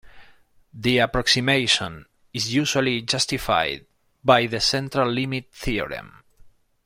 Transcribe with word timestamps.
The 0.73 0.97
approximation 0.97 2.07
is 2.33 2.51
usually 2.51 3.03
justified 3.03 3.85
by 4.25 4.47
the 4.47 4.59
central 4.59 5.07
limit 5.11 5.51
theorem. 5.53 6.23